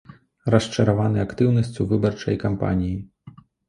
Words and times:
Расчараваны 0.55 1.19
актыўнасцю 1.27 1.89
выбарчай 1.95 2.43
кампаніі. 2.49 3.01